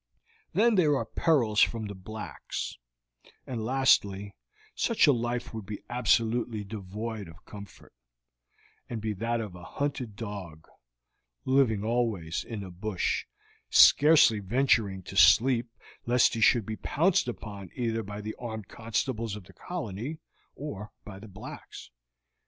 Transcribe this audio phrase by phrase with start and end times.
[0.53, 2.79] Then there are perils from the blacks,
[3.45, 4.33] and lastly,
[4.73, 7.93] such a life would be absolutely devoid of comfort,
[8.89, 10.67] and be that of a hunted dog;
[11.45, 13.25] living always in the bush,
[13.69, 15.69] scarcely venturing to sleep
[16.07, 20.17] lest he should be pounced upon either by the armed constables of the colony
[20.55, 21.91] or by the blacks.